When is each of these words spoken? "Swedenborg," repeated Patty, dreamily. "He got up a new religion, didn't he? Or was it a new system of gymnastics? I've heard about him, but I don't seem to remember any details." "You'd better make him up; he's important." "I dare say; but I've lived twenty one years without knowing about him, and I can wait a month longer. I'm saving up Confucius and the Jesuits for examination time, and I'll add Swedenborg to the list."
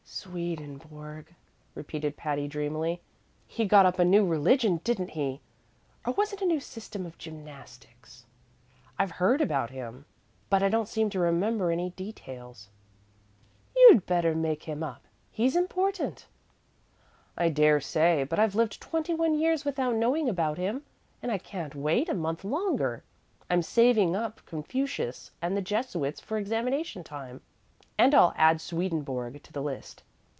"Swedenborg," 0.21 1.33
repeated 1.73 2.15
Patty, 2.15 2.47
dreamily. 2.47 3.01
"He 3.47 3.65
got 3.65 3.87
up 3.87 3.97
a 3.97 4.05
new 4.05 4.23
religion, 4.25 4.79
didn't 4.83 5.09
he? 5.11 5.41
Or 6.05 6.13
was 6.13 6.31
it 6.31 6.41
a 6.41 6.45
new 6.45 6.59
system 6.59 7.07
of 7.07 7.17
gymnastics? 7.17 8.25
I've 8.99 9.11
heard 9.11 9.41
about 9.41 9.71
him, 9.71 10.05
but 10.49 10.61
I 10.61 10.69
don't 10.69 10.87
seem 10.89 11.09
to 11.11 11.19
remember 11.19 11.71
any 11.71 11.89
details." 11.91 12.69
"You'd 13.75 14.05
better 14.05 14.35
make 14.35 14.63
him 14.63 14.83
up; 14.83 15.07
he's 15.31 15.55
important." 15.55 16.27
"I 17.35 17.49
dare 17.49 17.79
say; 17.81 18.23
but 18.23 18.37
I've 18.37 18.53
lived 18.53 18.79
twenty 18.81 19.15
one 19.15 19.33
years 19.33 19.65
without 19.65 19.95
knowing 19.95 20.29
about 20.29 20.59
him, 20.59 20.83
and 21.23 21.31
I 21.31 21.39
can 21.39 21.71
wait 21.73 22.09
a 22.09 22.13
month 22.13 22.43
longer. 22.43 23.03
I'm 23.49 23.63
saving 23.63 24.15
up 24.15 24.45
Confucius 24.45 25.31
and 25.41 25.57
the 25.57 25.63
Jesuits 25.63 26.19
for 26.21 26.37
examination 26.37 27.03
time, 27.03 27.41
and 27.97 28.13
I'll 28.13 28.33
add 28.35 28.61
Swedenborg 28.61 29.41
to 29.41 29.51
the 29.51 29.61
list." 29.63 30.03